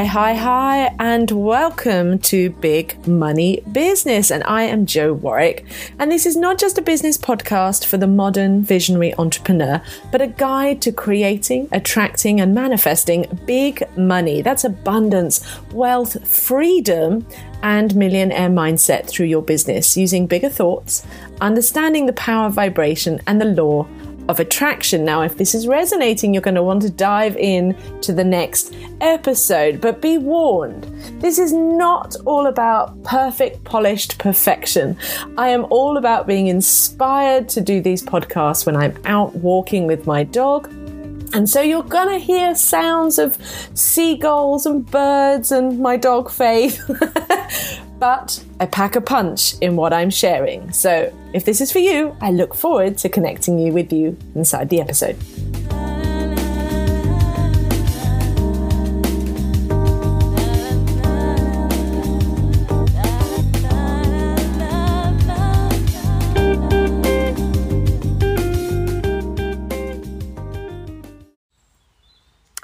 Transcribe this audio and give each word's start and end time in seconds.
Hi, 0.00 0.06
hi, 0.06 0.32
hi, 0.32 0.94
and 0.98 1.30
welcome 1.30 2.18
to 2.20 2.48
Big 2.48 3.06
Money 3.06 3.62
Business. 3.70 4.30
And 4.30 4.42
I 4.44 4.62
am 4.62 4.86
Jo 4.86 5.12
Warwick. 5.12 5.66
And 5.98 6.10
this 6.10 6.24
is 6.24 6.36
not 6.36 6.58
just 6.58 6.78
a 6.78 6.80
business 6.80 7.18
podcast 7.18 7.84
for 7.84 7.98
the 7.98 8.06
modern 8.06 8.62
visionary 8.62 9.12
entrepreneur, 9.16 9.82
but 10.10 10.22
a 10.22 10.28
guide 10.28 10.80
to 10.80 10.92
creating, 10.92 11.68
attracting, 11.70 12.40
and 12.40 12.54
manifesting 12.54 13.26
big 13.44 13.82
money. 13.94 14.40
That's 14.40 14.64
abundance, 14.64 15.44
wealth, 15.70 16.26
freedom, 16.26 17.26
and 17.62 17.94
millionaire 17.94 18.48
mindset 18.48 19.06
through 19.06 19.26
your 19.26 19.42
business 19.42 19.98
using 19.98 20.26
bigger 20.26 20.48
thoughts, 20.48 21.06
understanding 21.42 22.06
the 22.06 22.14
power 22.14 22.46
of 22.46 22.54
vibration, 22.54 23.20
and 23.26 23.38
the 23.38 23.44
law 23.44 23.86
of 24.30 24.38
attraction. 24.38 25.04
Now, 25.04 25.22
if 25.22 25.36
this 25.36 25.54
is 25.54 25.66
resonating, 25.66 26.32
you're 26.32 26.40
going 26.40 26.54
to 26.54 26.62
want 26.62 26.82
to 26.82 26.90
dive 26.90 27.36
in 27.36 27.76
to 28.00 28.12
the 28.12 28.24
next 28.24 28.72
episode, 29.00 29.80
but 29.80 30.00
be 30.00 30.18
warned, 30.18 30.84
this 31.20 31.38
is 31.38 31.52
not 31.52 32.16
all 32.24 32.46
about 32.46 33.02
perfect, 33.02 33.64
polished 33.64 34.18
perfection. 34.18 34.96
I 35.36 35.48
am 35.48 35.66
all 35.70 35.96
about 35.96 36.26
being 36.28 36.46
inspired 36.46 37.48
to 37.50 37.60
do 37.60 37.80
these 37.80 38.02
podcasts 38.02 38.64
when 38.64 38.76
I'm 38.76 38.96
out 39.04 39.34
walking 39.34 39.86
with 39.86 40.06
my 40.06 40.22
dog. 40.22 40.68
And 41.32 41.48
so 41.48 41.60
you're 41.60 41.82
gonna 41.82 42.18
hear 42.18 42.54
sounds 42.54 43.18
of 43.18 43.36
seagulls 43.74 44.66
and 44.66 44.88
birds 44.88 45.52
and 45.52 45.78
my 45.78 45.96
dog 45.96 46.30
Faith. 46.30 46.80
but 48.00 48.42
I 48.58 48.66
pack 48.66 48.96
a 48.96 49.00
punch 49.00 49.54
in 49.60 49.76
what 49.76 49.92
I'm 49.92 50.10
sharing. 50.10 50.72
So 50.72 51.14
if 51.34 51.44
this 51.44 51.60
is 51.60 51.70
for 51.70 51.78
you, 51.78 52.16
I 52.20 52.32
look 52.32 52.54
forward 52.54 52.96
to 52.98 53.08
connecting 53.08 53.58
you 53.58 53.72
with 53.72 53.92
you 53.92 54.16
inside 54.34 54.70
the 54.70 54.80
episode. 54.80 55.16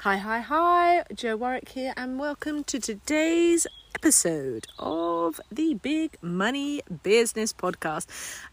Hi, 0.07 0.15
hi, 0.15 0.39
hi, 0.39 1.03
Jo 1.13 1.35
Warwick 1.35 1.67
here, 1.67 1.93
and 1.97 2.17
welcome 2.17 2.63
to 2.63 2.79
today's 2.79 3.67
episode 3.93 4.65
of 4.79 5.41
the 5.51 5.73
Big 5.73 6.15
Money 6.21 6.81
Business 7.03 7.51
Podcast. 7.51 8.07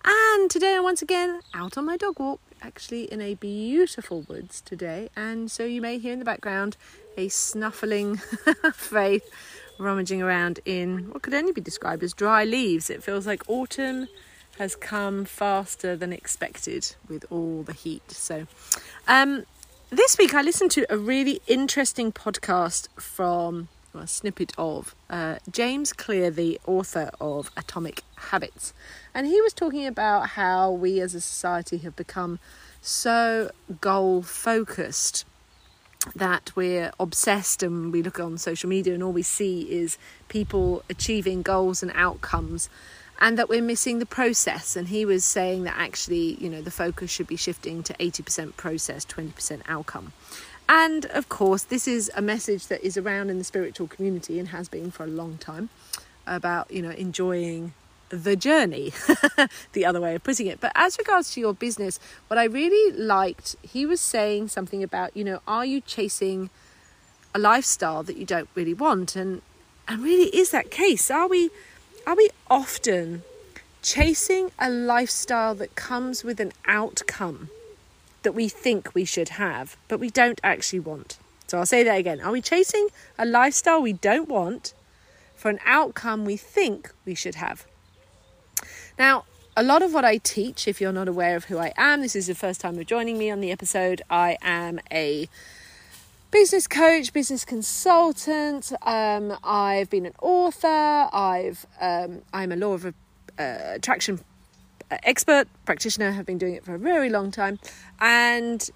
And 0.05 0.51
today 0.51 0.75
I'm 0.75 0.83
once 0.83 1.01
again 1.01 1.43
out 1.55 1.79
on 1.79 1.85
my 1.85 1.97
dog 1.97 2.19
walk, 2.19 2.41
actually 2.61 3.05
in 3.05 3.21
a 3.21 3.35
beautiful 3.35 4.23
woods 4.23 4.63
today. 4.63 5.11
And 5.15 5.49
so 5.49 5.65
you 5.65 5.81
may 5.81 5.99
hear 5.99 6.13
in 6.13 6.19
the 6.19 6.25
background 6.25 6.77
a 7.17 7.29
snuffling 7.29 8.17
Faith 8.75 9.31
rummaging 9.79 10.21
around 10.21 10.59
in 10.65 11.13
what 11.13 11.23
could 11.23 11.35
only 11.35 11.53
be 11.53 11.61
described 11.61 12.03
as 12.03 12.13
dry 12.15 12.43
leaves. 12.43 12.91
It 12.91 13.05
feels 13.05 13.29
like 13.29 13.49
autumn 13.49 14.09
has 14.59 14.75
come 14.75 15.25
faster 15.25 15.95
than 15.95 16.13
expected 16.13 16.97
with 17.09 17.25
all 17.31 17.63
the 17.63 17.73
heat. 17.73 18.11
So, 18.11 18.49
um, 19.07 19.45
this 19.95 20.19
week 20.19 20.35
I 20.35 20.43
listened 20.43 20.73
to 20.73 20.85
a 20.93 20.99
really 20.99 21.41
interesting 21.47 22.11
podcast 22.11 22.89
from 22.97 23.69
a 23.95 24.09
snippet 24.09 24.53
of 24.59 24.93
uh, 25.09 25.37
James 25.49 25.93
Clear, 25.93 26.33
the 26.33 26.61
author 26.67 27.13
of 27.21 27.53
Atomic 27.57 28.03
Habits. 28.17 28.73
And 29.15 29.25
he 29.29 29.41
was 29.41 29.53
talking 29.53 29.87
about 29.87 30.31
how 30.31 30.73
we 30.73 31.01
as 31.01 31.15
a 31.15 31.21
society 31.21 31.79
have 31.79 31.95
become 31.95 32.41
so 32.81 33.53
goal 33.81 34.23
focused 34.23 35.27
that 36.17 36.51
we're 36.57 36.91
obsessed 36.99 37.63
and 37.63 37.93
we 37.93 38.03
look 38.03 38.19
on 38.19 38.37
social 38.37 38.69
media 38.69 38.95
and 38.95 39.03
all 39.03 39.13
we 39.13 39.23
see 39.23 39.63
is 39.71 39.97
people 40.27 40.83
achieving 40.91 41.43
goals 41.43 41.85
and 41.85 41.93
outcomes 41.95 42.69
and 43.25 43.39
that 43.39 43.49
we're 43.49 43.63
missing 43.63 43.99
the 43.99 44.07
process 44.07 44.77
and 44.77 44.89
he 44.89 45.05
was 45.05 45.25
saying 45.25 45.65
that 45.65 45.75
actually 45.77 46.35
you 46.35 46.49
know 46.49 46.61
the 46.61 46.71
focus 46.71 47.11
should 47.11 47.27
be 47.27 47.37
shifting 47.37 47.83
to 47.83 47.95
80% 47.95 48.57
process 48.57 49.05
20% 49.05 49.63
outcome 49.67 50.13
and 50.69 51.07
of 51.07 51.29
course, 51.29 51.63
this 51.65 51.87
is 51.87 52.11
a 52.17 52.23
message 52.23 52.69
that 52.69 52.83
is 52.83 52.97
around 52.97 53.31
in 53.31 53.39
the 53.39 53.45
spiritual 53.45 53.87
community 53.87 54.39
and 54.39 54.49
has 54.49 54.69
been 54.69 54.91
for 54.91 55.05
a 55.05 55.09
long 55.09 55.37
time 55.39 55.69
about, 56.27 56.71
you 56.71 56.81
know, 56.81 56.91
enjoying 56.91 57.75
the 58.09 58.37
journey, 58.37 58.93
the 59.73 59.85
other 59.85 60.01
way 60.01 60.15
of 60.15 60.23
putting 60.23 60.47
it. 60.47 60.61
But 60.61 60.73
as 60.75 60.97
regards 60.99 61.33
to 61.35 61.41
your 61.41 61.53
business, 61.53 62.01
what 62.29 62.39
I 62.39 62.45
really 62.45 62.97
liked, 62.97 63.57
he 63.63 63.85
was 63.85 64.01
saying 64.01 64.49
something 64.49 64.83
about, 64.83 65.15
you 65.17 65.25
know, 65.25 65.41
are 65.47 65.67
you 65.67 65.81
chasing 65.81 66.49
a 67.35 67.39
lifestyle 67.39 68.03
that 68.05 68.17
you 68.17 68.25
don't 68.25 68.49
really 68.55 68.75
want? 68.75 69.17
And 69.17 69.43
and 69.87 70.03
really 70.03 70.35
is 70.35 70.51
that 70.53 70.71
case? 70.71 71.11
Are 71.11 71.29
we 71.29 71.51
are 72.07 72.17
we 72.17 72.29
often 72.51 73.23
chasing 73.83 74.51
a 74.59 74.71
lifestyle 74.71 75.55
that 75.55 75.75
comes 75.75 76.25
with 76.25 76.41
an 76.41 76.53
outcome 76.67 77.51
that 78.23 78.33
we 78.35 78.49
think 78.49 78.95
we 78.95 79.05
should 79.05 79.31
have, 79.31 79.77
but 79.89 80.01
we 80.01 80.11
don't 80.11 80.41
actually 80.43 80.81
want. 80.81 81.19
So 81.47 81.59
I'll 81.59 81.67
say 81.67 81.83
that 81.83 81.99
again. 81.99 82.21
Are 82.21 82.33
we 82.33 82.41
chasing 82.41 82.89
a 83.19 83.27
lifestyle 83.27 83.83
we 83.83 83.93
don't 83.93 84.29
want 84.29 84.75
for 85.35 85.51
an 85.51 85.61
outcome 85.65 86.25
we 86.25 86.37
think 86.37 86.91
we 87.05 87.15
should 87.15 87.37
have? 87.37 87.67
Now, 88.99 89.25
a 89.57 89.63
lot 89.63 89.83
of 89.83 89.93
what 89.93 90.05
I 90.05 90.17
teach, 90.17 90.67
if 90.67 90.81
you're 90.81 90.93
not 90.93 91.09
aware 91.09 91.37
of 91.37 91.45
who 91.45 91.59
I 91.59 91.73
am, 91.77 92.01
this 92.01 92.17
is 92.17 92.27
the 92.27 92.35
first 92.35 92.61
time 92.61 92.75
you're 92.75 92.85
joining 92.85 93.19
me 93.19 93.31
on 93.31 93.41
the 93.41 93.53
episode. 93.53 94.03
I 94.11 94.37
am 94.43 94.81
a 94.91 95.29
business 96.35 96.67
coach, 96.67 97.13
business 97.13 97.45
consultant. 97.45 98.73
Um, 98.83 99.39
I've 99.45 99.89
been 99.89 100.05
an 100.05 100.15
author. 100.21 101.09
I've 101.13 101.65
um, 101.81 102.23
I'm 102.33 102.51
a 102.51 102.57
law 102.57 102.73
of 102.73 102.87
uh, 102.87 102.93
attraction 103.39 104.19
expert 105.05 105.47
practitioner, 105.65 106.11
have 106.11 106.27
been 106.27 106.39
doing 106.39 106.55
it 106.55 106.65
for 106.65 106.75
a 106.75 106.79
very 106.79 107.09
long 107.09 107.31
time. 107.31 107.61
And 108.01 108.69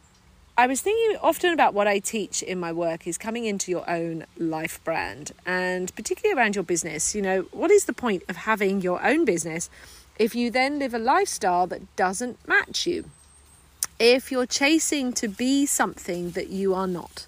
I 0.56 0.68
was 0.68 0.80
thinking 0.80 1.18
often 1.20 1.52
about 1.52 1.74
what 1.74 1.88
I 1.88 1.98
teach 1.98 2.44
in 2.44 2.60
my 2.60 2.72
work 2.72 3.08
is 3.08 3.18
coming 3.18 3.44
into 3.44 3.72
your 3.72 3.90
own 3.90 4.24
life 4.36 4.82
brand 4.84 5.32
and 5.44 5.92
particularly 5.96 6.40
around 6.40 6.54
your 6.54 6.64
business. 6.64 7.12
You 7.12 7.22
know, 7.22 7.40
what 7.50 7.72
is 7.72 7.86
the 7.86 7.92
point 7.92 8.22
of 8.28 8.36
having 8.36 8.82
your 8.82 9.04
own 9.04 9.24
business 9.24 9.68
if 10.16 10.32
you 10.32 10.52
then 10.52 10.78
live 10.78 10.94
a 10.94 10.98
lifestyle 11.00 11.66
that 11.66 11.96
doesn't 11.96 12.38
match 12.46 12.86
you? 12.86 13.10
If 13.98 14.30
you're 14.30 14.46
chasing 14.46 15.12
to 15.14 15.28
be 15.28 15.66
something 15.66 16.30
that 16.32 16.50
you 16.50 16.74
are 16.74 16.86
not, 16.86 17.26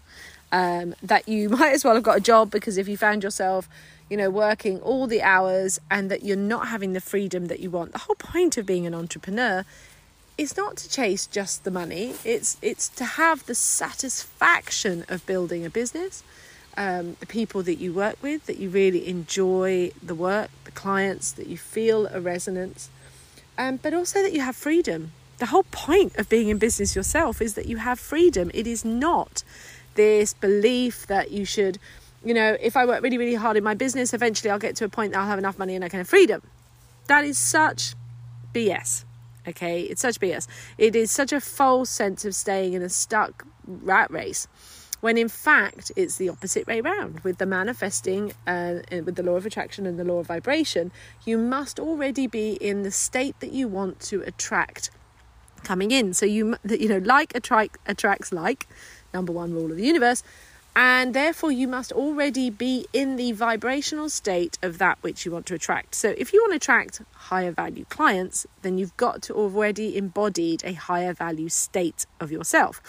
um, 0.53 0.95
that 1.03 1.29
you 1.29 1.49
might 1.59 1.73
as 1.73 1.85
well 1.85 1.95
have 1.95 2.03
got 2.03 2.19
a 2.19 2.21
job 2.21 2.51
because 2.51 2.79
if 2.79 2.89
you 2.89 2.97
found 2.97 3.23
yourself 3.23 3.69
you 4.11 4.17
know, 4.17 4.29
working 4.29 4.81
all 4.81 5.07
the 5.07 5.23
hours 5.23 5.81
and 5.89 6.11
that 6.11 6.25
you're 6.25 6.37
not 6.37 6.67
having 6.67 6.93
the 6.93 7.01
freedom 7.01 7.47
that 7.47 7.61
you 7.61 7.71
want. 7.71 7.93
The 7.93 7.99
whole 7.99 8.17
point 8.17 8.59
of 8.59 8.67
being 8.67 8.85
an 8.85 8.93
entrepreneur 8.93 9.65
is 10.37 10.57
not 10.57 10.77
to 10.79 10.89
chase 10.89 11.27
just 11.27 11.63
the 11.63 11.71
money. 11.71 12.17
It's 12.25 12.57
it's 12.61 12.89
to 12.89 13.05
have 13.05 13.47
the 13.47 13.55
satisfaction 13.55 15.05
of 15.09 15.25
building 15.27 15.65
a 15.65 15.71
business, 15.71 16.25
um, 16.77 17.17
the 17.21 17.27
people 17.27 17.63
that 17.63 17.77
you 17.77 17.93
work 17.93 18.17
with, 18.21 18.47
that 18.47 18.59
you 18.59 18.69
really 18.69 19.07
enjoy 19.07 19.93
the 20.03 20.15
work, 20.15 20.51
the 20.65 20.73
clients, 20.73 21.31
that 21.33 21.47
you 21.47 21.57
feel 21.57 22.09
a 22.09 22.21
resonance, 22.21 22.91
um, 23.57 23.77
but 23.77 23.95
also 23.95 24.23
that 24.23 24.33
you 24.33 24.41
have 24.41 24.57
freedom. 24.57 25.13
The 25.41 25.47
whole 25.47 25.65
point 25.65 26.17
of 26.17 26.29
being 26.29 26.49
in 26.49 26.59
business 26.59 26.95
yourself 26.95 27.41
is 27.41 27.55
that 27.55 27.67
you 27.67 27.79
have 27.79 27.99
freedom. 27.99 28.51
It 28.53 28.67
is 28.67 28.85
not 28.85 29.43
this 29.95 30.35
belief 30.35 31.07
that 31.07 31.31
you 31.31 31.45
should 31.45 31.79
you 32.23 32.35
know, 32.35 32.57
if 32.61 32.77
I 32.77 32.85
work 32.85 33.03
really, 33.03 33.17
really 33.17 33.35
hard 33.35 33.57
in 33.57 33.65
my 33.65 33.73
business, 33.73 34.13
eventually 34.13 34.51
I'll 34.51 34.59
get 34.59 34.77
to 34.77 34.85
a 34.85 34.91
point 34.91 35.13
that 35.13 35.21
I'll 35.21 35.27
have 35.27 35.39
enough 35.39 35.59
money 35.59 35.75
and 35.75 35.83
I 35.83 35.89
can 35.89 36.01
have 36.01 36.09
freedom. 36.09 36.43
That 37.07 37.25
is 37.25 37.39
such 37.39 37.95
BS. 38.53 39.05
Okay, 39.49 39.81
it's 39.83 40.03
such 40.03 40.21
BS. 40.21 40.47
It 40.77 40.95
is 40.95 41.11
such 41.11 41.33
a 41.33 41.41
false 41.41 41.89
sense 41.89 42.27
of 42.27 42.35
staying 42.35 42.75
in 42.75 42.83
a 42.83 42.91
stuck 42.91 43.47
rat 43.67 44.11
race 44.11 44.49
when 45.01 45.17
in 45.17 45.29
fact 45.29 45.91
it's 45.97 46.17
the 46.17 46.29
opposite 46.29 46.67
way 46.67 46.83
round 46.83 47.21
with 47.21 47.39
the 47.39 47.47
manifesting 47.47 48.33
uh, 48.47 48.81
with 48.91 49.17
the 49.17 49.23
law 49.23 49.37
of 49.37 49.47
attraction 49.47 49.87
and 49.87 49.99
the 49.99 50.05
law 50.05 50.19
of 50.19 50.27
vibration 50.27 50.91
you 51.25 51.39
must 51.39 51.81
already 51.81 52.27
be 52.27 52.53
in 52.61 52.83
the 52.83 52.91
state 52.91 53.39
that 53.41 53.53
you 53.53 53.67
want 53.67 53.99
to 54.01 54.21
attract 54.23 54.91
coming 55.65 55.91
in 55.91 56.13
so 56.13 56.27
you 56.27 56.57
you 56.69 56.89
know 56.89 56.99
like 56.99 57.35
attract 57.35 57.79
attracts 57.87 58.33
like 58.33 58.67
number 59.13 59.33
one 59.33 59.53
rule 59.53 59.71
of 59.71 59.77
the 59.77 59.87
universe 59.87 60.23
and 60.77 61.15
therefore 61.15 61.51
you 61.51 61.67
must 61.67 61.91
already 61.93 62.49
be 62.49 62.87
in 62.93 63.17
the 63.17 63.33
vibrational 63.33 64.09
state 64.09 64.59
of 64.63 64.79
that 64.79 64.99
which 65.01 65.27
you 65.27 65.33
want 65.33 65.47
to 65.47 65.55
attract. 65.55 65.95
So, 65.95 66.15
if 66.17 66.33
you 66.33 66.41
want 66.41 66.53
to 66.53 66.57
attract 66.57 67.03
higher 67.13 67.51
value 67.51 67.85
clients, 67.89 68.47
then 68.63 68.79
you've 68.79 68.97
got 68.97 69.23
to 69.23 69.35
already 69.35 69.97
embodied 69.97 70.63
a 70.65 70.75
higher 70.75 71.13
value 71.13 71.49
state 71.49 72.07
of 72.21 72.31
yourself 72.31 72.81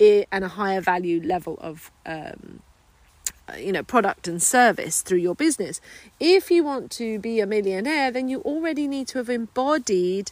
and 0.00 0.44
a 0.44 0.48
higher 0.48 0.80
value 0.80 1.22
level 1.22 1.56
of. 1.60 1.90
Um, 2.04 2.60
you 3.58 3.72
know, 3.72 3.82
product 3.82 4.28
and 4.28 4.40
service 4.40 5.02
through 5.02 5.18
your 5.18 5.34
business. 5.34 5.80
If 6.20 6.52
you 6.52 6.62
want 6.62 6.92
to 6.92 7.18
be 7.18 7.40
a 7.40 7.46
millionaire, 7.46 8.12
then 8.12 8.28
you 8.28 8.42
already 8.42 8.86
need 8.86 9.08
to 9.08 9.18
have 9.18 9.28
embodied 9.28 10.30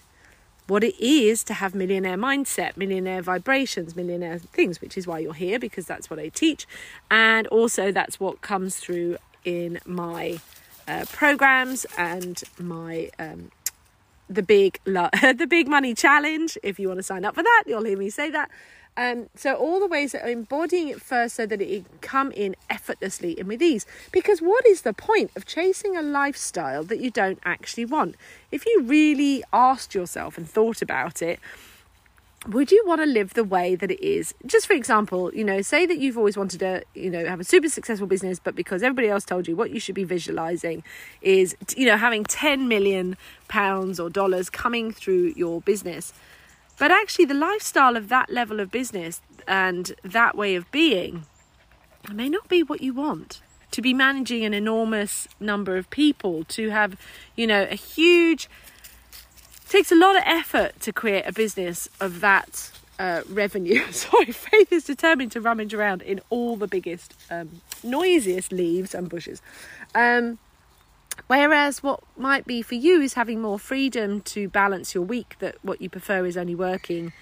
what 0.69 0.85
it 0.85 0.94
is 1.03 1.43
to 1.44 1.55
have 1.55 1.75
millionaire 1.75 2.17
mindset, 2.17 2.76
millionaire 2.76 3.23
vibrations, 3.23 3.97
millionaire 3.97 4.38
things, 4.38 4.81
which 4.81 4.97
is 4.97 5.06
why 5.06 5.19
you're 5.19 5.35
here 5.35 5.59
because 5.59 5.87
that's 5.87 6.09
what 6.11 6.19
I 6.19 6.29
teach. 6.29 6.67
And 7.11 7.47
also, 7.49 7.91
that's 7.91 8.20
what 8.20 8.43
comes 8.43 8.76
through 8.76 9.17
in 9.44 9.81
my 9.87 10.41
uh, 10.87 11.06
programs 11.11 11.87
and 11.97 12.43
my 12.59 13.11
um, 13.19 13.50
the 14.29 14.43
big 14.43 14.79
the 14.85 15.47
big 15.49 15.69
money 15.69 15.94
challenge. 15.94 16.59
If 16.62 16.79
you 16.79 16.88
want 16.88 16.99
to 16.99 17.03
sign 17.03 17.25
up 17.25 17.35
for 17.35 17.43
that, 17.43 17.64
you'll 17.67 17.85
hear 17.85 17.99
me 17.99 18.11
say 18.11 18.31
that. 18.31 18.50
Um, 18.99 19.29
so 19.37 19.55
all 19.55 19.79
the 19.79 19.87
ways 19.87 20.11
that 20.11 20.25
are 20.25 20.29
embodying 20.29 20.89
it 20.89 21.00
first 21.00 21.37
so 21.37 21.47
that 21.47 21.61
it 21.62 21.69
can 21.69 21.99
come 22.00 22.33
in 22.33 22.56
effortlessly 22.69 23.39
and 23.39 23.47
with 23.47 23.62
ease. 23.62 23.87
Because 24.11 24.43
what 24.43 24.67
is 24.67 24.83
the 24.83 24.93
point 24.93 25.31
of 25.37 25.47
chasing 25.47 25.97
a 25.97 26.03
lifestyle 26.03 26.83
that 26.83 26.99
you 26.99 27.09
don't 27.09 27.39
actually 27.45 27.85
want? 27.85 28.17
If 28.50 28.67
you 28.67 28.83
really 28.83 29.45
asked 29.53 29.95
yourself 29.95 30.37
and 30.37 30.50
thought 30.50 30.83
about 30.83 31.23
it, 31.23 31.39
would 32.49 32.73
you 32.73 32.83
want 32.89 33.00
to 33.00 33.06
live 33.06 33.35
the 33.35 33.45
way 33.45 33.75
that 33.75 33.91
it 33.91 34.00
is 34.00 34.33
just 34.47 34.69
for 34.69 34.73
example 34.73 35.35
you 35.35 35.43
know 35.43 35.61
say 35.61 35.85
that 35.87 35.99
you've 35.99 36.17
always 36.17 36.37
wanted 36.37 36.61
to 36.61 36.83
you 36.95 37.11
know 37.11 37.27
have 37.27 37.41
a 37.41 37.45
super 37.45 37.69
successful 37.69 38.06
business 38.06 38.39
but 38.39 38.55
because 38.55 38.81
everybody 38.81 39.09
else 39.09 39.25
told 39.25 39.49
you 39.49 39.56
what 39.56 39.73
you 39.73 39.81
should 39.81 39.95
be 39.95 40.05
visualizing 40.05 40.85
is 41.21 41.56
you 41.77 41.85
know 41.85 41.97
having 41.97 42.23
10 42.23 42.69
million 42.69 43.17
pounds 43.49 43.99
or 43.99 44.09
dollars 44.09 44.49
coming 44.49 44.93
through 44.93 45.33
your 45.37 45.61
business 45.62 46.12
but 46.78 46.90
actually 46.90 47.25
the 47.25 47.34
lifestyle 47.34 47.96
of 47.96 48.08
that 48.08 48.30
level 48.30 48.60
of 48.60 48.70
business 48.70 49.20
and 49.46 49.92
that 50.02 50.36
way 50.36 50.54
of 50.54 50.70
being 50.70 51.25
may 52.12 52.28
not 52.28 52.48
be 52.48 52.62
what 52.62 52.80
you 52.80 52.94
want 52.94 53.40
to 53.70 53.82
be 53.82 53.92
managing 53.92 54.44
an 54.44 54.54
enormous 54.54 55.28
number 55.40 55.76
of 55.76 55.90
people 55.90 56.44
to 56.44 56.70
have 56.70 56.96
you 57.36 57.46
know 57.46 57.66
a 57.70 57.75
huge 57.75 58.48
takes 59.69 59.92
a 59.92 59.94
lot 59.94 60.16
of 60.16 60.22
effort 60.25 60.80
to 60.80 60.92
create 60.92 61.25
a 61.26 61.32
business 61.32 61.88
of 62.00 62.20
that 62.20 62.70
uh, 62.98 63.22
revenue. 63.28 63.84
Sorry, 63.92 64.32
Faith 64.32 64.72
is 64.72 64.84
determined 64.84 65.32
to 65.32 65.40
rummage 65.40 65.75
around 65.75 66.02
in 66.02 66.20
all 66.30 66.56
the 66.56 66.66
biggest, 66.66 67.14
um, 67.30 67.60
noisiest 67.82 68.52
leaves 68.52 68.94
and 68.94 69.08
bushes. 69.08 69.42
Um, 69.94 70.38
whereas 71.26 71.82
what 71.82 72.00
might 72.17 72.47
be 72.47 72.62
for 72.62 72.75
you 72.75 73.00
is 73.00 73.15
having 73.15 73.41
more 73.41 73.59
freedom 73.59 74.20
to 74.23 74.49
balance 74.49 74.94
your 74.94 75.05
week, 75.05 75.37
that 75.41 75.56
what 75.62 75.82
you 75.82 75.91
prefer 75.91 76.25
is 76.25 76.37
only 76.37 76.55
working, 76.55 77.12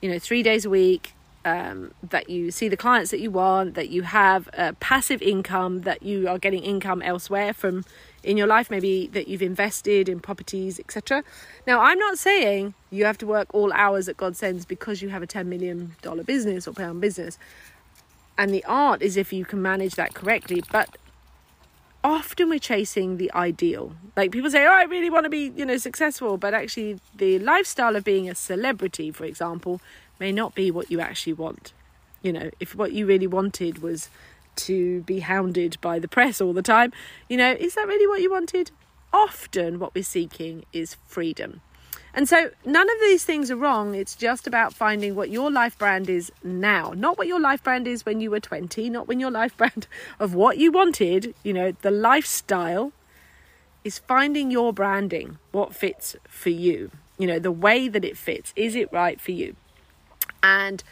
you 0.00 0.10
know, 0.10 0.18
three 0.18 0.42
days 0.42 0.64
a 0.64 0.70
week, 0.70 1.14
um, 1.44 1.92
that 2.02 2.28
you 2.28 2.50
see 2.50 2.68
the 2.68 2.76
clients 2.76 3.10
that 3.10 3.20
you 3.20 3.30
want, 3.30 3.74
that 3.74 3.88
you 3.88 4.02
have 4.02 4.48
a 4.52 4.74
passive 4.74 5.22
income, 5.22 5.82
that 5.82 6.02
you 6.02 6.28
are 6.28 6.38
getting 6.38 6.62
income 6.62 7.00
elsewhere 7.02 7.52
from 7.54 7.84
in 8.22 8.36
your 8.36 8.46
life, 8.46 8.70
maybe 8.70 9.06
that 9.08 9.28
you've 9.28 9.42
invested 9.42 10.08
in 10.08 10.20
properties, 10.20 10.78
etc. 10.78 11.24
Now, 11.66 11.80
I'm 11.80 11.98
not 11.98 12.18
saying 12.18 12.74
you 12.90 13.06
have 13.06 13.16
to 13.18 13.26
work 13.26 13.48
all 13.54 13.72
hours 13.72 14.06
that 14.06 14.18
God 14.18 14.36
sends 14.36 14.66
because 14.66 15.00
you 15.00 15.08
have 15.08 15.22
a 15.22 15.26
$10 15.26 15.46
million 15.46 15.96
business 16.24 16.68
or 16.68 16.72
pound 16.72 17.00
business. 17.00 17.38
And 18.36 18.52
the 18.52 18.64
art 18.64 19.02
is 19.02 19.16
if 19.16 19.32
you 19.32 19.44
can 19.44 19.62
manage 19.62 19.94
that 19.94 20.14
correctly. 20.14 20.62
But 20.70 20.96
often 22.02 22.48
we're 22.48 22.58
chasing 22.58 23.16
the 23.16 23.32
ideal. 23.32 23.94
Like 24.16 24.32
people 24.32 24.50
say, 24.50 24.64
oh, 24.66 24.70
I 24.72 24.84
really 24.84 25.10
want 25.10 25.24
to 25.24 25.30
be, 25.30 25.52
you 25.54 25.64
know, 25.64 25.76
successful. 25.76 26.36
But 26.36 26.54
actually, 26.54 26.98
the 27.14 27.38
lifestyle 27.38 27.96
of 27.96 28.04
being 28.04 28.28
a 28.28 28.34
celebrity, 28.34 29.10
for 29.10 29.24
example, 29.24 29.80
may 30.18 30.32
not 30.32 30.54
be 30.54 30.70
what 30.70 30.90
you 30.90 31.00
actually 31.00 31.34
want. 31.34 31.72
You 32.22 32.32
know, 32.32 32.50
if 32.60 32.74
what 32.74 32.92
you 32.92 33.06
really 33.06 33.26
wanted 33.26 33.82
was 33.82 34.08
to 34.56 35.02
be 35.02 35.20
hounded 35.20 35.78
by 35.80 35.98
the 35.98 36.08
press 36.08 36.40
all 36.40 36.52
the 36.52 36.62
time. 36.62 36.92
You 37.28 37.36
know, 37.36 37.52
is 37.52 37.74
that 37.74 37.86
really 37.86 38.06
what 38.06 38.20
you 38.20 38.30
wanted? 38.30 38.70
Often, 39.12 39.78
what 39.78 39.94
we're 39.94 40.04
seeking 40.04 40.64
is 40.72 40.96
freedom. 41.06 41.60
And 42.12 42.28
so, 42.28 42.50
none 42.64 42.90
of 42.90 42.96
these 43.00 43.24
things 43.24 43.50
are 43.50 43.56
wrong. 43.56 43.94
It's 43.94 44.16
just 44.16 44.46
about 44.46 44.74
finding 44.74 45.14
what 45.14 45.30
your 45.30 45.50
life 45.50 45.78
brand 45.78 46.10
is 46.10 46.32
now, 46.42 46.92
not 46.96 47.18
what 47.18 47.26
your 47.26 47.40
life 47.40 47.62
brand 47.62 47.86
is 47.86 48.04
when 48.04 48.20
you 48.20 48.30
were 48.30 48.40
20, 48.40 48.90
not 48.90 49.06
when 49.06 49.20
your 49.20 49.30
life 49.30 49.56
brand 49.56 49.86
of 50.20 50.34
what 50.34 50.58
you 50.58 50.72
wanted, 50.72 51.34
you 51.44 51.52
know, 51.52 51.72
the 51.82 51.90
lifestyle 51.90 52.92
is 53.84 53.98
finding 53.98 54.50
your 54.50 54.72
branding, 54.72 55.38
what 55.52 55.74
fits 55.74 56.16
for 56.28 56.50
you, 56.50 56.90
you 57.18 57.26
know, 57.26 57.38
the 57.38 57.52
way 57.52 57.88
that 57.88 58.04
it 58.04 58.16
fits. 58.16 58.52
Is 58.56 58.74
it 58.74 58.92
right 58.92 59.20
for 59.20 59.30
you? 59.30 59.56
And 60.42 60.82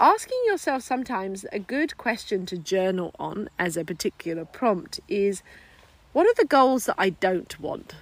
asking 0.00 0.38
yourself 0.46 0.82
sometimes 0.82 1.44
a 1.52 1.58
good 1.58 1.96
question 1.96 2.46
to 2.46 2.58
journal 2.58 3.14
on 3.18 3.48
as 3.58 3.76
a 3.76 3.84
particular 3.84 4.44
prompt 4.44 5.00
is 5.08 5.42
what 6.12 6.26
are 6.26 6.34
the 6.34 6.46
goals 6.46 6.86
that 6.86 6.96
I 6.96 7.10
don't 7.10 7.58
want? 7.60 7.94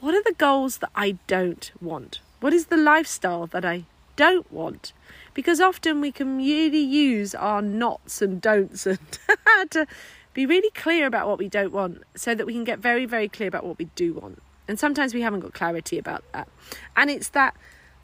What 0.00 0.14
are 0.14 0.22
the 0.22 0.34
goals 0.36 0.78
that 0.78 0.90
I 0.94 1.12
don't 1.26 1.70
want? 1.80 2.20
What 2.40 2.52
is 2.52 2.66
the 2.66 2.76
lifestyle 2.76 3.46
that 3.46 3.64
I 3.64 3.84
don't 4.14 4.50
want? 4.52 4.92
Because 5.32 5.58
often 5.60 6.00
we 6.00 6.12
can 6.12 6.36
really 6.36 6.80
use 6.80 7.34
our 7.34 7.62
nots 7.62 8.20
and 8.20 8.40
don'ts 8.40 8.86
and 8.86 8.98
to 9.70 9.86
be 10.34 10.44
really 10.44 10.70
clear 10.70 11.06
about 11.06 11.26
what 11.26 11.38
we 11.38 11.48
don't 11.48 11.72
want 11.72 12.02
so 12.14 12.34
that 12.34 12.46
we 12.46 12.52
can 12.52 12.64
get 12.64 12.78
very, 12.78 13.06
very 13.06 13.26
clear 13.26 13.48
about 13.48 13.64
what 13.64 13.78
we 13.78 13.86
do 13.94 14.12
want. 14.12 14.42
And 14.68 14.78
sometimes 14.78 15.14
we 15.14 15.22
haven't 15.22 15.40
got 15.40 15.54
clarity 15.54 15.98
about 15.98 16.24
that. 16.32 16.48
And 16.94 17.10
it's 17.10 17.28
that 17.30 17.56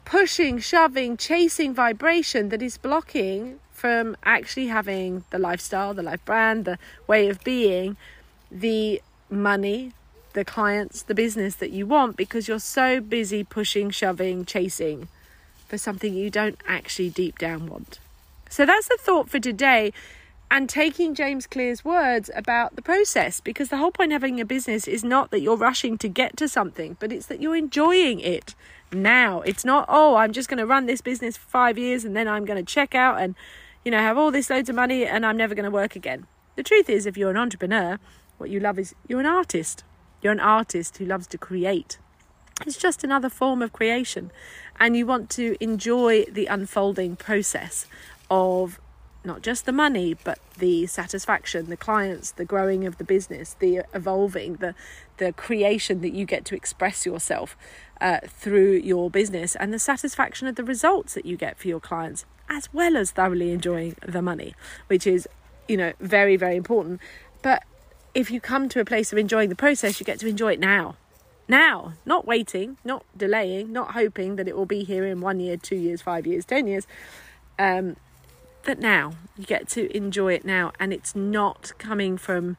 pushing, 0.03 0.57
shoving, 0.57 1.15
chasing 1.15 1.75
vibration 1.75 2.49
that 2.49 2.63
is 2.63 2.77
blocking 2.79 3.59
from 3.71 4.17
actually 4.23 4.67
having 4.67 5.25
the 5.29 5.37
lifestyle, 5.37 5.93
the 5.93 6.03
life 6.03 6.25
brand, 6.25 6.65
the 6.65 6.79
way 7.05 7.29
of 7.29 7.43
being, 7.43 7.97
the 8.51 8.99
money, 9.29 9.91
the 10.33 10.45
clients, 10.45 11.03
the 11.03 11.15
business 11.15 11.55
that 11.55 11.71
you 11.71 11.85
want 11.85 12.17
because 12.17 12.47
you're 12.47 12.59
so 12.59 12.99
busy 12.99 13.43
pushing, 13.43 13.89
shoving, 13.89 14.45
chasing 14.45 15.07
for 15.67 15.77
something 15.77 16.13
you 16.13 16.29
don't 16.29 16.59
actually 16.67 17.09
deep 17.09 17.39
down 17.39 17.67
want. 17.67 17.99
So 18.49 18.65
that's 18.65 18.87
the 18.87 18.97
thought 18.99 19.29
for 19.29 19.39
today. 19.39 19.93
And 20.51 20.69
taking 20.69 21.15
James 21.15 21.47
Clear's 21.47 21.83
words 21.83 22.29
about 22.35 22.75
the 22.75 22.83
process, 22.83 23.41
because 23.41 23.69
the 23.69 23.77
whole 23.77 23.89
point 23.89 24.11
of 24.11 24.21
having 24.21 24.39
a 24.39 24.45
business 24.45 24.87
is 24.87 25.03
not 25.03 25.31
that 25.31 25.39
you're 25.39 25.57
rushing 25.57 25.97
to 25.97 26.07
get 26.07 26.37
to 26.37 26.47
something, 26.47 26.95
but 26.99 27.11
it's 27.11 27.25
that 27.25 27.41
you're 27.41 27.55
enjoying 27.55 28.19
it 28.19 28.53
now. 28.91 29.41
It's 29.41 29.65
not, 29.65 29.85
oh, 29.89 30.15
I'm 30.15 30.31
just 30.31 30.49
going 30.49 30.59
to 30.59 30.67
run 30.67 30.85
this 30.85 31.01
business 31.01 31.37
for 31.37 31.47
five 31.47 31.79
years 31.79 32.05
and 32.05 32.15
then 32.15 32.27
I'm 32.27 32.45
going 32.45 32.63
to 32.63 32.71
check 32.71 32.93
out 32.93 33.19
and, 33.19 33.33
you 33.83 33.89
know, 33.89 33.97
have 33.97 34.15
all 34.15 34.29
this 34.29 34.51
loads 34.51 34.69
of 34.69 34.75
money 34.75 35.05
and 35.05 35.25
I'm 35.25 35.37
never 35.37 35.55
going 35.55 35.63
to 35.63 35.71
work 35.71 35.95
again. 35.95 36.27
The 36.55 36.61
truth 36.61 36.87
is, 36.87 37.07
if 37.07 37.17
you're 37.17 37.31
an 37.31 37.37
entrepreneur, 37.37 37.97
what 38.37 38.51
you 38.51 38.59
love 38.59 38.77
is 38.77 38.93
you're 39.07 39.21
an 39.21 39.25
artist. 39.25 39.83
You're 40.23 40.31
an 40.31 40.39
artist 40.39 40.97
who 40.97 41.05
loves 41.05 41.27
to 41.27 41.37
create. 41.37 41.99
It's 42.65 42.77
just 42.77 43.03
another 43.03 43.29
form 43.29 43.61
of 43.61 43.73
creation. 43.73 44.31
And 44.79 44.95
you 44.95 45.05
want 45.05 45.29
to 45.31 45.57
enjoy 45.59 46.23
the 46.25 46.45
unfolding 46.45 47.17
process 47.17 47.85
of 48.31 48.79
not 49.25 49.41
just 49.41 49.65
the 49.65 49.71
money, 49.71 50.15
but 50.23 50.39
the 50.57 50.85
satisfaction, 50.85 51.69
the 51.69 51.77
clients, 51.77 52.31
the 52.31 52.45
growing 52.45 52.85
of 52.85 52.97
the 52.97 53.03
business, 53.03 53.55
the 53.59 53.81
evolving, 53.93 54.55
the 54.55 54.75
the 55.17 55.31
creation 55.33 56.01
that 56.01 56.13
you 56.13 56.25
get 56.25 56.43
to 56.45 56.55
express 56.55 57.05
yourself 57.05 57.55
uh, 58.01 58.19
through 58.27 58.73
your 58.73 59.09
business, 59.09 59.55
and 59.55 59.73
the 59.73 59.79
satisfaction 59.79 60.47
of 60.47 60.55
the 60.55 60.63
results 60.63 61.13
that 61.13 61.25
you 61.25 61.37
get 61.37 61.57
for 61.57 61.67
your 61.67 61.79
clients, 61.79 62.25
as 62.49 62.73
well 62.73 62.97
as 62.97 63.11
thoroughly 63.11 63.51
enjoying 63.51 63.95
the 64.05 64.21
money, 64.21 64.55
which 64.87 65.07
is, 65.07 65.27
you 65.67 65.77
know, 65.77 65.93
very 65.99 66.35
very 66.35 66.57
important. 66.57 66.99
But 67.41 67.63
if 68.13 68.29
you 68.31 68.39
come 68.39 68.69
to 68.69 68.79
a 68.79 68.85
place 68.85 69.11
of 69.11 69.17
enjoying 69.17 69.49
the 69.49 69.55
process, 69.55 69.99
you 69.99 70.05
get 70.05 70.19
to 70.19 70.27
enjoy 70.27 70.53
it 70.53 70.59
now. 70.59 70.95
Now, 71.47 71.93
not 72.05 72.25
waiting, 72.25 72.77
not 72.83 73.05
delaying, 73.15 73.73
not 73.73 73.91
hoping 73.91 74.37
that 74.37 74.47
it 74.47 74.55
will 74.55 74.65
be 74.65 74.83
here 74.83 75.05
in 75.05 75.19
one 75.19 75.39
year, 75.39 75.57
two 75.57 75.75
years, 75.75 76.01
five 76.01 76.25
years, 76.25 76.45
ten 76.45 76.67
years. 76.67 76.87
Um, 77.59 77.97
that 78.63 78.79
now 78.79 79.13
you 79.37 79.45
get 79.45 79.67
to 79.69 79.95
enjoy 79.95 80.33
it 80.33 80.45
now 80.45 80.71
and 80.79 80.93
it's 80.93 81.15
not 81.15 81.73
coming 81.77 82.17
from 82.17 82.57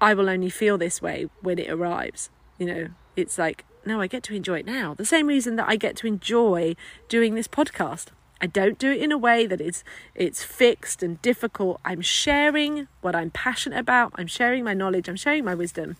I 0.00 0.14
will 0.14 0.28
only 0.28 0.50
feel 0.50 0.78
this 0.78 1.00
way 1.00 1.28
when 1.40 1.58
it 1.58 1.70
arrives. 1.70 2.28
You 2.58 2.66
know, 2.66 2.88
it's 3.16 3.38
like, 3.38 3.64
no, 3.84 4.00
I 4.00 4.08
get 4.08 4.24
to 4.24 4.34
enjoy 4.34 4.58
it 4.58 4.66
now. 4.66 4.94
The 4.94 5.04
same 5.04 5.28
reason 5.28 5.56
that 5.56 5.68
I 5.68 5.76
get 5.76 5.96
to 5.98 6.06
enjoy 6.06 6.74
doing 7.08 7.34
this 7.34 7.46
podcast. 7.48 8.08
I 8.42 8.46
don't 8.46 8.78
do 8.78 8.90
it 8.90 9.00
in 9.00 9.12
a 9.12 9.18
way 9.18 9.46
that 9.46 9.60
it's 9.60 9.84
it's 10.14 10.42
fixed 10.42 11.02
and 11.02 11.22
difficult. 11.22 11.80
I'm 11.84 12.00
sharing 12.00 12.88
what 13.00 13.14
I'm 13.14 13.30
passionate 13.30 13.78
about. 13.78 14.12
I'm 14.16 14.26
sharing 14.26 14.64
my 14.64 14.74
knowledge. 14.74 15.08
I'm 15.08 15.16
sharing 15.16 15.44
my 15.44 15.54
wisdom 15.54 15.96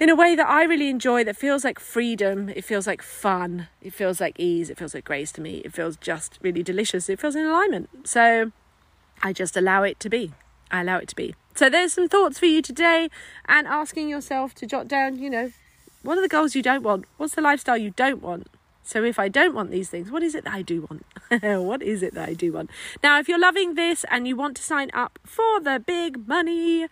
in 0.00 0.08
a 0.08 0.14
way 0.14 0.36
that 0.36 0.48
I 0.48 0.62
really 0.62 0.88
enjoy 0.88 1.24
that 1.24 1.36
feels 1.36 1.64
like 1.64 1.80
freedom, 1.80 2.48
it 2.50 2.64
feels 2.64 2.86
like 2.86 3.02
fun, 3.02 3.68
it 3.82 3.92
feels 3.92 4.20
like 4.20 4.38
ease, 4.38 4.70
it 4.70 4.78
feels 4.78 4.94
like 4.94 5.04
grace 5.04 5.32
to 5.32 5.40
me, 5.40 5.56
it 5.64 5.72
feels 5.72 5.96
just 5.96 6.38
really 6.40 6.62
delicious, 6.62 7.08
it 7.08 7.18
feels 7.18 7.34
in 7.34 7.44
alignment. 7.44 7.88
So 8.04 8.52
I 9.22 9.32
just 9.32 9.56
allow 9.56 9.82
it 9.82 9.98
to 10.00 10.08
be. 10.08 10.32
I 10.70 10.82
allow 10.82 10.98
it 10.98 11.08
to 11.08 11.16
be. 11.16 11.34
So 11.54 11.68
there's 11.68 11.94
some 11.94 12.08
thoughts 12.08 12.38
for 12.38 12.46
you 12.46 12.62
today 12.62 13.08
and 13.46 13.66
asking 13.66 14.08
yourself 14.08 14.54
to 14.56 14.66
jot 14.66 14.86
down, 14.86 15.18
you 15.18 15.30
know, 15.30 15.50
what 16.02 16.16
are 16.16 16.22
the 16.22 16.28
goals 16.28 16.54
you 16.54 16.62
don't 16.62 16.84
want? 16.84 17.06
What's 17.16 17.34
the 17.34 17.42
lifestyle 17.42 17.76
you 17.76 17.90
don't 17.90 18.22
want? 18.22 18.46
So 18.88 19.04
if 19.04 19.18
I 19.18 19.28
don't 19.28 19.54
want 19.54 19.70
these 19.70 19.90
things, 19.90 20.10
what 20.10 20.22
is 20.22 20.34
it 20.34 20.44
that 20.44 20.54
I 20.54 20.62
do 20.62 20.88
want? 20.88 21.04
what 21.62 21.82
is 21.82 22.02
it 22.02 22.14
that 22.14 22.26
I 22.26 22.32
do 22.32 22.54
want? 22.54 22.70
Now, 23.02 23.18
if 23.18 23.28
you're 23.28 23.38
loving 23.38 23.74
this 23.74 24.06
and 24.10 24.26
you 24.26 24.34
want 24.34 24.56
to 24.56 24.62
sign 24.62 24.90
up 24.94 25.18
for 25.26 25.60
the 25.60 25.78
big 25.78 26.26
money 26.26 26.86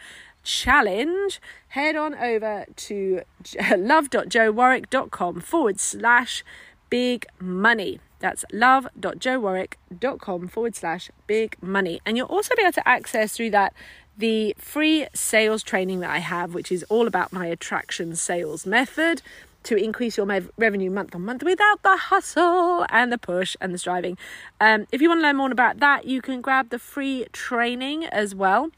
challenge, 0.45 1.41
head 1.69 1.97
on 1.97 2.15
over 2.15 2.67
to 2.77 3.23
love.jowarwick.com 3.79 5.41
forward 5.41 5.81
slash 5.81 6.45
big 6.91 7.25
money. 7.41 7.99
That's 8.19 8.45
love.jowarwick.com 8.53 10.49
forward 10.49 10.77
slash 10.77 11.11
big 11.27 11.57
money. 11.63 12.03
And 12.05 12.19
you'll 12.19 12.27
also 12.27 12.55
be 12.57 12.63
able 12.63 12.73
to 12.73 12.87
access 12.87 13.35
through 13.35 13.53
that 13.53 13.73
the 14.19 14.55
free 14.59 15.07
sales 15.15 15.63
training 15.63 16.01
that 16.01 16.11
I 16.11 16.19
have, 16.19 16.53
which 16.53 16.71
is 16.71 16.85
all 16.91 17.07
about 17.07 17.33
my 17.33 17.47
attraction 17.47 18.15
sales 18.17 18.67
method 18.67 19.23
to 19.67 19.77
increase 19.77 20.17
your 20.17 20.27
revenue 20.57 20.91
month 20.91 21.15
on 21.15 21.25
month 21.25 21.43
without 21.43 21.83
the 21.83 21.97
hustle 21.97 22.87
and 22.89 23.13
the 23.13 23.19
push 23.19 23.57
and 23.61 23.73
the 23.75 23.79
striving. 23.79 24.17
Um, 24.61 24.87
if 24.93 25.01
you 25.01 25.09
want 25.09 25.19
to 25.19 25.23
learn 25.23 25.37
more 25.37 25.51
about 25.51 25.79
that, 25.81 26.07
you 26.07 26.23
can 26.23 26.41
grab 26.41 26.71
the 26.71 26.79
free 26.79 27.27
training 27.33 28.05
as 28.07 28.35
well 28.35 28.71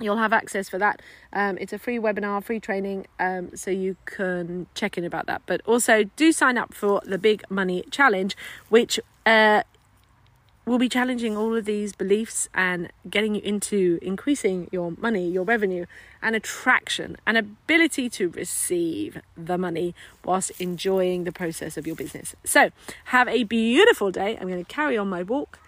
you'll 0.00 0.16
have 0.16 0.32
access 0.32 0.68
for 0.68 0.78
that. 0.78 1.00
Um, 1.32 1.58
it's 1.58 1.72
a 1.72 1.78
free 1.78 1.98
webinar, 1.98 2.42
free 2.44 2.60
training, 2.60 3.06
um, 3.18 3.56
so 3.56 3.70
you 3.70 3.96
can 4.04 4.66
check 4.74 4.98
in 4.98 5.04
about 5.04 5.26
that. 5.26 5.42
But 5.46 5.62
also 5.64 6.04
do 6.16 6.32
sign 6.32 6.58
up 6.58 6.74
for 6.74 7.00
the 7.04 7.18
Big 7.18 7.44
Money 7.50 7.84
Challenge, 7.90 8.36
which 8.68 9.00
uh, 9.24 9.62
will 10.66 10.78
be 10.78 10.88
challenging 10.88 11.36
all 11.36 11.54
of 11.54 11.64
these 11.64 11.92
beliefs 11.92 12.48
and 12.52 12.90
getting 13.08 13.36
you 13.36 13.40
into 13.42 14.00
increasing 14.02 14.68
your 14.72 14.92
money, 14.98 15.30
your 15.30 15.44
revenue, 15.44 15.86
and 16.20 16.34
attraction 16.34 17.16
and 17.24 17.38
ability 17.38 18.10
to 18.10 18.28
receive 18.30 19.20
the 19.36 19.56
money 19.56 19.94
whilst 20.24 20.50
enjoying 20.60 21.22
the 21.22 21.30
process 21.30 21.76
of 21.76 21.86
your 21.86 21.94
business. 21.94 22.34
So, 22.44 22.70
have 23.06 23.28
a 23.28 23.44
beautiful 23.44 24.10
day. 24.10 24.36
I'm 24.36 24.48
going 24.48 24.64
to 24.64 24.72
carry 24.72 24.98
on 24.98 25.08
my 25.08 25.22
walk, 25.22 25.60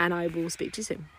and 0.00 0.14
I 0.14 0.26
will 0.26 0.48
speak 0.48 0.72
to 0.72 0.80
you 0.80 0.84
soon. 0.84 1.15